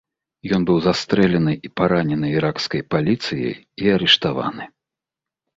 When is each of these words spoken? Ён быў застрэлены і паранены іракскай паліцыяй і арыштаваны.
Ён 0.55 0.61
быў 0.69 0.79
застрэлены 0.85 1.53
і 1.69 1.71
паранены 1.81 2.27
іракскай 2.37 2.81
паліцыяй 2.97 3.55
і 3.87 3.95
арыштаваны. 3.99 4.63